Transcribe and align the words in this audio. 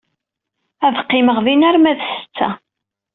Ad 0.85 0.95
qqimeɣ 1.03 1.37
din 1.45 1.67
arma 1.69 1.93
d 1.97 1.99
ssetta. 2.03 2.49